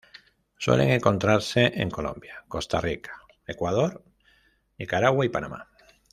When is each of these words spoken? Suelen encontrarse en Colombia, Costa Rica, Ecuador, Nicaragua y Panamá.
Suelen 0.57 0.89
encontrarse 0.89 1.79
en 1.79 1.91
Colombia, 1.91 2.43
Costa 2.47 2.81
Rica, 2.81 3.21
Ecuador, 3.45 4.03
Nicaragua 4.79 5.25
y 5.25 5.29
Panamá. 5.29 5.67